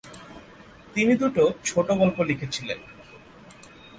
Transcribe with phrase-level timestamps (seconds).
[0.93, 2.79] তিনি দুটি ছোট গল্প লিখেছিলেন।